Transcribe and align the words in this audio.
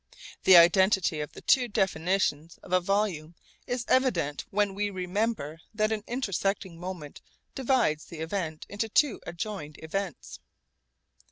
The 0.45 0.57
identity 0.57 1.19
of 1.19 1.33
the 1.33 1.41
two 1.43 1.67
definitions 1.67 2.57
of 2.63 2.73
a 2.73 2.79
volume 2.79 3.35
is 3.67 3.85
evident 3.87 4.45
when 4.49 4.73
we 4.73 4.89
remember 4.89 5.59
that 5.75 5.91
an 5.91 6.03
intersecting 6.07 6.79
moment 6.79 7.21
divides 7.53 8.05
the 8.05 8.17
event 8.17 8.65
into 8.67 8.89
two 8.89 9.21
adjoined 9.27 9.75
events. 9.83 10.39